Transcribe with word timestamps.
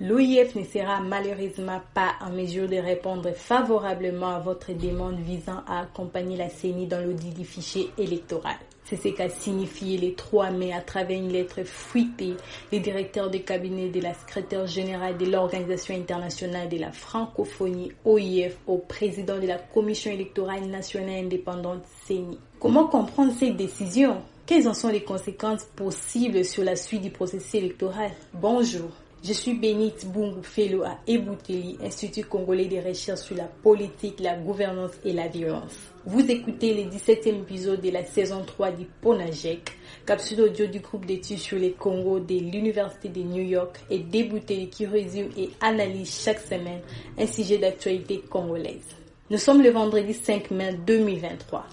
L'OIF 0.00 0.54
ne 0.54 0.62
sera 0.62 1.00
malheureusement 1.00 1.80
pas 1.92 2.12
en 2.20 2.30
mesure 2.30 2.68
de 2.68 2.76
répondre 2.76 3.32
favorablement 3.34 4.28
à 4.28 4.38
votre 4.38 4.72
demande 4.72 5.18
visant 5.18 5.64
à 5.66 5.80
accompagner 5.80 6.36
la 6.36 6.48
CENI 6.48 6.86
dans 6.86 7.04
l'audit 7.04 7.34
du 7.34 7.44
fichier 7.44 7.90
électoral. 7.98 8.54
C'est 8.84 8.94
ce 8.96 9.08
qu'a 9.08 9.28
signifié 9.28 9.98
les 9.98 10.14
3 10.14 10.52
mai 10.52 10.72
à 10.72 10.82
travers 10.82 11.18
une 11.18 11.32
lettre 11.32 11.64
fuitée 11.64 12.34
le 12.72 12.78
directeur 12.78 13.28
de 13.28 13.38
cabinet 13.38 13.88
de 13.88 14.00
la 14.00 14.14
secrétaire 14.14 14.68
générale 14.68 15.18
de 15.18 15.26
l'Organisation 15.26 15.96
internationale 15.96 16.68
de 16.68 16.78
la 16.78 16.92
francophonie 16.92 17.90
OIF 18.04 18.56
au 18.68 18.78
président 18.78 19.40
de 19.40 19.48
la 19.48 19.58
Commission 19.58 20.12
électorale 20.12 20.66
nationale 20.66 21.24
indépendante 21.24 21.82
CENI. 22.06 22.38
Comment 22.60 22.86
comprendre 22.86 23.32
cette 23.36 23.56
décision? 23.56 24.18
Quelles 24.46 24.68
en 24.68 24.74
sont 24.74 24.88
les 24.90 25.02
conséquences 25.02 25.64
possibles 25.74 26.44
sur 26.44 26.62
la 26.62 26.76
suite 26.76 27.02
du 27.02 27.10
processus 27.10 27.56
électoral? 27.56 28.12
Bonjour. 28.32 28.90
Je 29.24 29.32
suis 29.32 29.54
Bénite 29.54 30.06
Bungu 30.06 30.42
Fellow 30.44 30.84
à 30.84 30.96
Ebouteli, 31.08 31.76
Institut 31.82 32.22
congolais 32.22 32.66
de 32.66 32.76
recherche 32.76 33.20
sur 33.20 33.36
la 33.36 33.46
politique, 33.46 34.20
la 34.20 34.36
gouvernance 34.36 34.92
et 35.04 35.12
la 35.12 35.26
violence. 35.26 35.74
Vous 36.06 36.20
écoutez 36.20 36.72
le 36.72 36.88
17e 36.88 37.40
épisode 37.40 37.80
de 37.80 37.90
la 37.90 38.04
saison 38.04 38.44
3 38.46 38.70
du 38.70 38.84
Ponajek, 38.84 39.72
capsule 40.06 40.42
audio 40.42 40.66
du 40.66 40.78
groupe 40.78 41.04
d'études 41.04 41.38
sur 41.38 41.58
les 41.58 41.72
Congo 41.72 42.20
de 42.20 42.38
l'Université 42.38 43.08
de 43.08 43.22
New 43.22 43.42
York 43.42 43.80
et 43.90 43.98
d'Ebouteli 43.98 44.68
qui 44.68 44.86
résume 44.86 45.30
et 45.36 45.50
analyse 45.60 46.22
chaque 46.22 46.40
semaine 46.40 46.80
un 47.18 47.26
sujet 47.26 47.58
d'actualité 47.58 48.22
congolaise. 48.30 48.86
Nous 49.30 49.38
sommes 49.38 49.62
le 49.62 49.70
vendredi 49.70 50.14
5 50.14 50.52
mai 50.52 50.78
2023. 50.86 51.66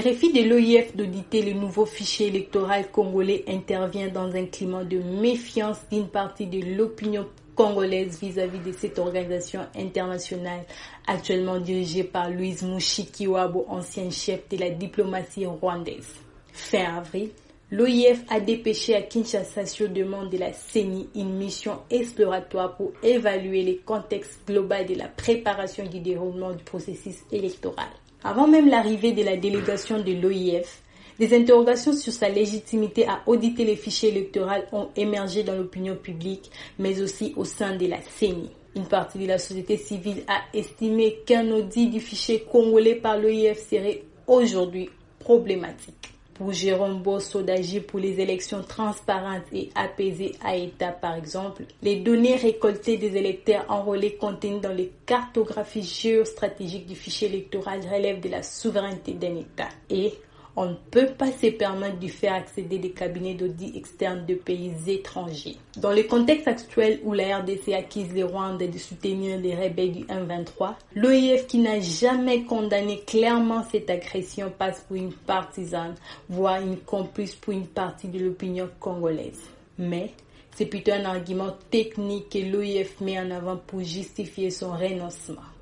Refus 0.00 0.32
de 0.32 0.42
l'OIF 0.42 0.96
d'auditer 0.96 1.40
le 1.42 1.52
nouveau 1.52 1.86
fichier 1.86 2.26
électoral 2.26 2.90
congolais 2.90 3.44
intervient 3.46 4.08
dans 4.08 4.34
un 4.34 4.46
climat 4.46 4.82
de 4.82 4.98
méfiance 4.98 5.78
d'une 5.88 6.08
partie 6.08 6.48
de 6.48 6.76
l'opinion 6.76 7.28
congolaise 7.54 8.18
vis-à-vis 8.20 8.58
de 8.58 8.72
cette 8.72 8.98
organisation 8.98 9.60
internationale 9.76 10.64
actuellement 11.06 11.60
dirigée 11.60 12.02
par 12.02 12.28
Louise 12.28 12.64
Mushikiwabo, 12.64 13.66
ancien 13.68 14.10
chef 14.10 14.48
de 14.48 14.56
la 14.56 14.70
diplomatie 14.70 15.46
rwandaise. 15.46 16.12
Fin 16.52 16.96
avril, 16.96 17.30
l'OIF 17.70 18.20
a 18.30 18.40
dépêché 18.40 18.96
à 18.96 19.02
Kinshasa 19.02 19.64
sur 19.64 19.88
demande 19.88 20.28
de 20.28 20.38
la 20.38 20.52
CENI 20.52 21.08
une 21.14 21.36
mission 21.36 21.78
exploratoire 21.88 22.74
pour 22.74 22.90
évaluer 23.04 23.62
le 23.62 23.78
contexte 23.84 24.40
global 24.44 24.86
de 24.86 24.96
la 24.96 25.06
préparation 25.06 25.86
du 25.86 26.00
déroulement 26.00 26.50
du 26.50 26.64
processus 26.64 27.18
électoral. 27.30 27.90
Avant 28.26 28.46
même 28.48 28.70
l'arrivée 28.70 29.12
de 29.12 29.22
la 29.22 29.36
délégation 29.36 30.02
de 30.02 30.12
l'OIF, 30.12 30.82
des 31.18 31.36
interrogations 31.36 31.92
sur 31.92 32.10
sa 32.10 32.30
légitimité 32.30 33.06
à 33.06 33.20
auditer 33.26 33.66
les 33.66 33.76
fichiers 33.76 34.08
électoraux 34.08 34.64
ont 34.72 34.88
émergé 34.96 35.42
dans 35.42 35.54
l'opinion 35.54 35.94
publique, 35.94 36.50
mais 36.78 37.02
aussi 37.02 37.34
au 37.36 37.44
sein 37.44 37.76
de 37.76 37.86
la 37.86 38.00
CENI. 38.00 38.50
Une 38.74 38.86
partie 38.86 39.18
de 39.18 39.26
la 39.26 39.38
société 39.38 39.76
civile 39.76 40.24
a 40.26 40.40
estimé 40.56 41.18
qu'un 41.26 41.50
audit 41.50 41.90
du 41.90 42.00
fichier 42.00 42.44
congolais 42.50 42.94
par 42.94 43.18
l'OIF 43.18 43.58
serait 43.68 44.02
aujourd'hui 44.26 44.88
problématique 45.18 46.13
pour 46.34 46.52
Jérôme 46.52 47.00
Bosso 47.02 47.42
d'agir 47.42 47.84
pour 47.86 48.00
les 48.00 48.20
élections 48.20 48.62
transparentes 48.62 49.44
et 49.52 49.70
apaisées 49.74 50.34
à 50.44 50.56
État, 50.56 50.90
par 50.90 51.14
exemple, 51.14 51.64
les 51.82 51.96
données 51.96 52.36
récoltées 52.36 52.96
des 52.96 53.16
électeurs 53.16 53.64
enrôlés 53.68 54.16
contenues 54.16 54.60
dans 54.60 54.72
les 54.72 54.92
cartographies 55.06 55.82
géostratégiques 55.82 56.86
du 56.86 56.96
fichier 56.96 57.28
électoral 57.28 57.80
relèvent 57.80 58.20
de 58.20 58.28
la 58.28 58.42
souveraineté 58.42 59.12
d'un 59.12 59.36
État. 59.36 59.68
Et 59.88 60.12
on 60.56 60.66
ne 60.66 60.74
peut 60.90 61.08
pas 61.18 61.32
se 61.32 61.48
permettre 61.48 61.98
de 61.98 62.08
faire 62.08 62.34
accéder 62.34 62.78
des 62.78 62.90
cabinets 62.90 63.34
d'audit 63.34 63.76
externes 63.76 64.24
de 64.24 64.34
pays 64.34 64.72
étrangers. 64.86 65.56
Dans 65.76 65.90
le 65.90 66.04
contexte 66.04 66.46
actuel 66.46 67.00
où 67.02 67.12
la 67.12 67.38
RDC 67.38 67.72
acquise 67.72 68.12
les 68.12 68.22
Rwanda 68.22 68.66
de 68.66 68.78
soutenir 68.78 69.38
les 69.40 69.54
rebelles 69.54 69.92
du 69.92 70.04
1-23, 70.04 70.74
l'OIF 70.94 71.46
qui 71.46 71.58
n'a 71.58 71.80
jamais 71.80 72.44
condamné 72.44 73.00
clairement 73.00 73.64
cette 73.70 73.90
agression 73.90 74.52
passe 74.56 74.80
pour 74.86 74.96
une 74.96 75.12
partisane, 75.12 75.94
voire 76.28 76.60
une 76.60 76.78
complice 76.78 77.34
pour 77.34 77.52
une 77.52 77.66
partie 77.66 78.08
de 78.08 78.18
l'opinion 78.18 78.68
congolaise. 78.78 79.40
Mais 79.78 80.12
c'est 80.54 80.66
plutôt 80.66 80.92
un 80.92 81.04
argument 81.04 81.56
technique 81.70 82.28
que 82.30 82.38
l'OIF 82.38 83.00
met 83.00 83.18
en 83.18 83.30
avant 83.32 83.56
pour 83.56 83.80
justifier 83.80 84.50
son 84.50 84.70
renoncement. 84.70 85.53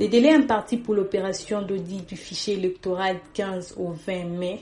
Les 0.00 0.06
délais 0.06 0.32
impartis 0.32 0.76
pour 0.76 0.94
l'opération 0.94 1.60
d'audit 1.60 2.08
du 2.08 2.16
fichier 2.16 2.54
électoral 2.54 3.18
15 3.34 3.74
au 3.78 3.90
20 3.90 4.26
mai 4.26 4.60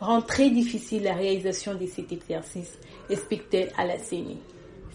rendent 0.00 0.26
très 0.26 0.48
difficile 0.48 1.02
la 1.02 1.12
réalisation 1.12 1.74
de 1.74 1.84
cet 1.84 2.10
exercice, 2.12 2.78
explique-t-elle 3.10 3.70
à 3.76 3.84
la 3.84 3.98
CENI. 3.98 4.38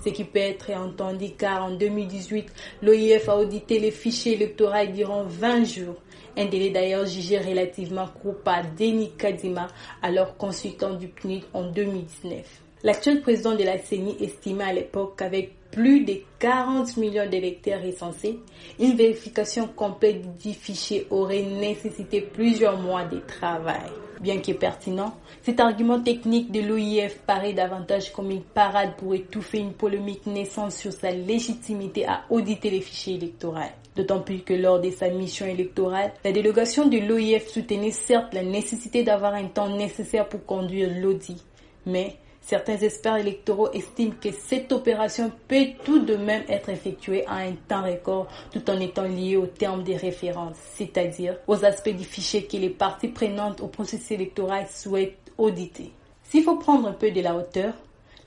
Ce 0.03 0.09
qui 0.09 0.23
peut 0.23 0.39
être 0.39 0.71
entendu 0.71 1.33
car 1.37 1.65
en 1.65 1.71
2018, 1.75 2.51
l'OIF 2.81 3.29
a 3.29 3.37
audité 3.37 3.77
les 3.77 3.91
fichiers 3.91 4.33
électoraux 4.33 4.87
durant 4.91 5.23
20 5.23 5.63
jours, 5.65 6.01
un 6.35 6.45
délai 6.45 6.71
d'ailleurs 6.71 7.05
jugé 7.05 7.37
relativement 7.37 8.07
court 8.07 8.39
par 8.39 8.63
Denis 8.75 9.11
Kadima, 9.15 9.67
alors 10.01 10.35
consultant 10.35 10.95
du 10.95 11.09
PNUD 11.09 11.43
en 11.53 11.69
2019. 11.69 12.64
L'actuel 12.85 13.21
président 13.21 13.55
de 13.55 13.63
la 13.63 13.79
CENI 13.79 14.15
estimait 14.19 14.65
à 14.65 14.71
l'époque 14.71 15.17
qu'avec 15.17 15.53
plus 15.71 16.05
de 16.05 16.17
40 16.37 16.97
millions 16.97 17.27
d'électeurs 17.27 17.81
recensés, 17.81 18.37
une 18.79 18.95
vérification 18.95 19.67
complète 19.75 20.37
du 20.37 20.53
fichier 20.53 21.07
aurait 21.09 21.41
nécessité 21.41 22.21
plusieurs 22.21 22.79
mois 22.79 23.03
de 23.05 23.17
travail. 23.21 23.89
Bien 24.21 24.39
que 24.39 24.51
pertinent, 24.51 25.15
cet 25.41 25.59
argument 25.59 25.99
technique 25.99 26.51
de 26.51 26.61
l'OIF 26.61 27.17
paraît 27.25 27.53
davantage 27.53 28.13
comme 28.13 28.29
une 28.29 28.43
parade 28.43 28.95
pour 28.97 29.15
étouffer 29.15 29.57
une 29.57 29.73
polémique 29.73 30.27
naissante 30.27 30.71
sur 30.71 30.93
sa 30.93 31.09
légitimité 31.09 32.05
à 32.05 32.25
auditer 32.29 32.69
les 32.69 32.81
fichiers 32.81 33.15
électoraux. 33.15 33.57
D'autant 33.95 34.19
plus 34.19 34.43
que 34.43 34.53
lors 34.53 34.79
de 34.79 34.91
sa 34.91 35.09
mission 35.09 35.47
électorale, 35.47 36.13
la 36.23 36.31
délégation 36.31 36.85
de 36.87 36.99
l'OIF 36.99 37.47
soutenait 37.47 37.89
certes 37.89 38.35
la 38.35 38.43
nécessité 38.43 39.01
d'avoir 39.01 39.33
un 39.33 39.47
temps 39.47 39.75
nécessaire 39.75 40.29
pour 40.29 40.45
conduire 40.45 40.91
l'audit, 41.01 41.43
mais 41.87 42.17
Certains 42.47 42.77
experts 42.77 43.17
électoraux 43.17 43.71
estiment 43.71 44.13
que 44.21 44.31
cette 44.31 44.71
opération 44.71 45.31
peut 45.47 45.65
tout 45.83 46.05
de 46.05 46.15
même 46.15 46.43
être 46.47 46.69
effectuée 46.69 47.25
à 47.25 47.37
un 47.37 47.53
temps 47.67 47.81
record 47.83 48.27
tout 48.51 48.69
en 48.69 48.79
étant 48.79 49.05
liée 49.05 49.35
au 49.35 49.47
terme 49.47 49.81
des 49.81 49.97
références, 49.97 50.57
c'est-à-dire 50.75 51.37
aux 51.47 51.65
aspects 51.65 51.89
du 51.89 52.03
fichier 52.03 52.45
que 52.45 52.57
les 52.57 52.69
parties 52.69 53.07
prenantes 53.07 53.61
au 53.61 53.67
processus 53.67 54.11
électoral 54.11 54.67
souhaitent 54.67 55.31
auditer. 55.39 55.91
S'il 56.21 56.43
faut 56.43 56.57
prendre 56.57 56.87
un 56.87 56.93
peu 56.93 57.09
de 57.09 57.21
la 57.21 57.33
hauteur, 57.35 57.73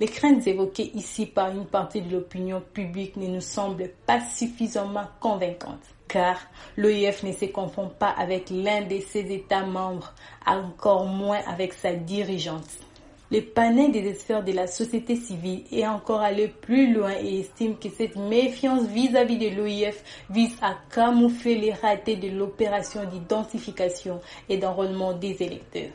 les 0.00 0.08
craintes 0.08 0.48
évoquées 0.48 0.90
ici 0.94 1.26
par 1.26 1.52
une 1.52 1.66
partie 1.66 2.02
de 2.02 2.12
l'opinion 2.12 2.60
publique 2.60 3.16
ne 3.16 3.28
nous 3.28 3.40
semblent 3.40 3.92
pas 4.04 4.20
suffisamment 4.20 5.06
convaincantes 5.20 5.94
car 6.08 6.40
l'OIF 6.76 7.22
ne 7.22 7.32
se 7.32 7.44
confond 7.44 7.88
pas 7.88 8.10
avec 8.10 8.50
l'un 8.50 8.82
de 8.82 8.98
ses 8.98 9.30
États 9.30 9.64
membres, 9.64 10.14
encore 10.46 11.04
moins 11.04 11.40
avec 11.46 11.74
sa 11.74 11.92
dirigeante. 11.92 12.87
Le 13.30 13.42
panel 13.42 13.92
des 13.92 14.08
experts 14.08 14.42
de 14.42 14.52
la 14.52 14.66
société 14.66 15.14
civile 15.14 15.64
est 15.70 15.86
encore 15.86 16.22
allé 16.22 16.48
plus 16.48 16.94
loin 16.94 17.12
et 17.20 17.40
estime 17.40 17.76
que 17.78 17.90
cette 17.90 18.16
méfiance 18.16 18.86
vis-à-vis 18.86 19.36
de 19.36 19.54
l'OIF 19.54 20.02
vise 20.30 20.56
à 20.62 20.76
camoufler 20.90 21.56
les 21.56 21.74
ratés 21.74 22.16
de 22.16 22.28
l'opération 22.28 23.04
d'identification 23.04 24.20
et 24.48 24.56
d'enrôlement 24.56 25.12
des 25.12 25.42
électeurs. 25.42 25.90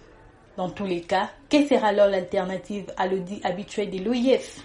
Dans 0.58 0.70
tous 0.70 0.86
les 0.86 1.02
cas, 1.02 1.32
quelle 1.50 1.68
sera 1.68 1.88
alors 1.88 2.08
l'alternative 2.08 2.86
à 2.98 3.08
l'audit 3.08 3.44
habituel 3.44 3.90
de 3.90 3.98
l'OIF 3.98 4.60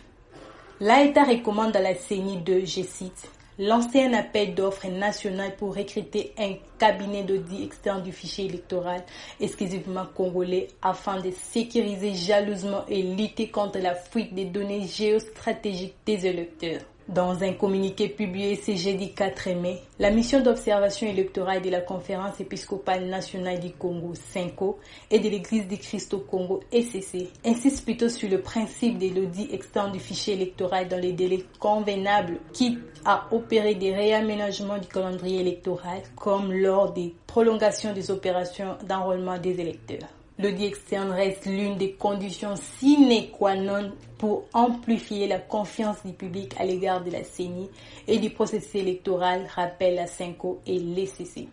L'AETA 0.81 1.25
recommande 1.25 1.75
à 1.75 1.81
la 1.81 1.95
CENI 1.95 2.43
de, 2.43 2.61
je 2.61 2.83
cite, 2.83 3.31
L'ancien 3.61 4.13
appel 4.13 4.55
d'offres 4.55 4.87
national 4.87 5.57
pour 5.57 5.75
recruter 5.75 6.33
un 6.39 6.53
cabinet 6.79 7.25
d'audit 7.25 7.65
externe 7.65 8.05
du 8.05 8.13
fichier 8.13 8.45
électoral 8.45 9.03
exclusivement 9.41 10.07
congolais 10.15 10.69
afin 10.81 11.21
de 11.21 11.33
sécuriser 11.33 12.15
jalousement 12.15 12.85
et 12.89 13.03
lutter 13.03 13.49
contre 13.51 13.81
la 13.81 13.97
fuite 13.97 14.33
des 14.33 14.45
données 14.45 14.87
géostratégiques 14.87 15.97
des 16.07 16.25
électeurs. 16.25 16.83
Dans 17.09 17.43
un 17.43 17.55
communiqué 17.55 18.11
publié 18.11 18.55
ce 18.55 18.77
jeudi 18.77 19.15
4 19.15 19.55
mai, 19.55 19.81
la 19.99 20.11
mission 20.11 20.43
d'observation 20.43 21.09
électorale 21.09 21.63
de 21.63 21.71
la 21.71 21.81
Conférence 21.81 22.39
épiscopale 22.39 23.07
nationale 23.07 23.61
du 23.61 23.71
Congo, 23.71 24.13
CENCO, 24.15 24.79
et 25.11 25.19
de 25.19 25.27
l'Église 25.31 25.67
du 25.67 25.79
Christ 25.79 26.13
au 26.13 26.19
Congo, 26.19 26.61
ECC, 26.71 27.31
insiste 27.47 27.87
plutôt 27.87 28.11
sur 28.11 28.29
le 28.29 28.43
principe 28.43 28.99
de 28.99 29.09
l'audit 29.09 29.51
externe 29.55 29.91
du 29.91 30.01
fichier 30.01 30.35
électoral 30.35 30.87
dans 30.87 31.01
les 31.01 31.15
délais 31.15 31.45
convenables, 31.59 32.41
quitte 32.53 32.79
à 33.07 33.27
opérer 33.33 33.75
des 33.75 33.95
réaménagements 33.95 34.77
du 34.77 34.89
calendrier 34.89 35.41
électoral, 35.41 36.03
comme 36.15 36.53
lors 36.53 36.93
des 36.93 37.15
prolongations 37.27 37.95
des 37.95 38.11
opérations 38.11 38.77
d'enrôlement 38.87 39.39
des 39.39 39.59
électeurs. 39.59 40.09
L'audit 40.41 40.67
externe 40.67 41.11
reste 41.11 41.47
l'une 41.47 41.77
des 41.79 41.95
conditions 41.95 42.55
sine 42.55 43.29
qua 43.33 43.57
non 43.57 43.91
pour 44.19 44.45
amplifier 44.53 45.27
la 45.27 45.41
confiance 45.41 45.97
du 46.07 46.13
public 46.13 46.55
à 46.61 46.65
l'égard 46.65 47.03
de 47.03 47.11
la 47.11 47.25
CENI 47.25 47.69
et 48.07 48.21
du 48.21 48.31
processus 48.31 48.77
électoral, 48.77 49.49
rappelle 49.53 49.97
la 49.97 50.07
CENCO 50.07 50.61
et 50.65 50.79
l'ECC. 50.79 51.49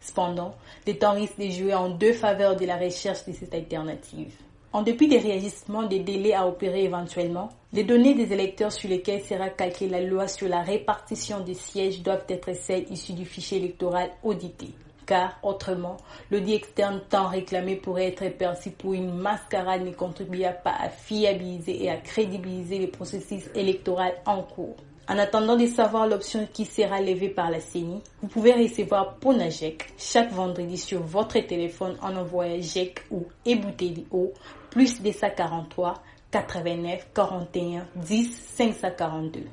Cependant, 0.00 0.54
les 0.86 0.96
temps 0.96 1.14
risquent 1.14 1.40
de 1.40 1.50
jouer 1.50 1.74
en 1.74 1.88
deux 1.88 2.12
faveurs 2.12 2.54
de 2.54 2.64
la 2.64 2.76
recherche 2.76 3.26
de 3.26 3.32
cette 3.32 3.54
alternative. 3.54 4.32
En 4.72 4.82
dépit 4.82 5.08
des 5.08 5.18
réagissements 5.18 5.88
des 5.88 5.98
délais 5.98 6.34
à 6.34 6.46
opérer 6.46 6.84
éventuellement, 6.84 7.48
les 7.72 7.82
données 7.82 8.14
des 8.14 8.32
électeurs 8.32 8.70
sur 8.70 8.88
lesquels 8.88 9.24
sera 9.24 9.48
calquée 9.48 9.88
la 9.88 10.00
loi 10.00 10.28
sur 10.28 10.48
la 10.48 10.62
répartition 10.62 11.40
des 11.40 11.54
sièges 11.54 12.02
doivent 12.02 12.26
être 12.28 12.54
celles 12.54 12.86
issues 12.92 13.14
du 13.14 13.24
fichier 13.24 13.58
électoral 13.58 14.10
audité 14.22 14.68
car 15.08 15.38
autrement, 15.42 15.96
l'audit 16.30 16.54
externe 16.54 17.00
tant 17.08 17.28
réclamé 17.28 17.76
pourrait 17.76 18.08
être 18.08 18.28
perçu 18.36 18.70
pour 18.70 18.92
une 18.92 19.12
mascarade 19.14 19.82
ne 19.82 19.90
contribuant 19.90 20.54
pas 20.62 20.74
à 20.78 20.90
fiabiliser 20.90 21.82
et 21.84 21.90
à 21.90 21.96
crédibiliser 21.96 22.78
les 22.78 22.86
processus 22.86 23.48
électoraux 23.54 24.12
en 24.26 24.42
cours. 24.42 24.76
En 25.08 25.16
attendant 25.16 25.56
de 25.56 25.66
savoir 25.66 26.06
l'option 26.06 26.46
qui 26.52 26.66
sera 26.66 27.00
levée 27.00 27.30
par 27.30 27.50
la 27.50 27.60
CENI, 27.60 28.02
vous 28.20 28.28
pouvez 28.28 28.52
recevoir 28.52 29.14
Ponajek 29.16 29.86
chaque 29.96 30.30
vendredi 30.30 30.76
sur 30.76 31.02
votre 31.02 31.38
téléphone 31.40 31.96
en 32.02 32.14
envoyant 32.14 32.60
JEC 32.60 33.00
ou 33.10 33.24
Ebouteli 33.46 34.06
au 34.10 34.34
plus 34.70 35.00
243 35.00 35.94
89 36.30 37.08
41 37.14 37.86
10 37.96 38.26
542. 38.56 39.44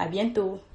À 0.00 0.08
bientôt! 0.08 0.58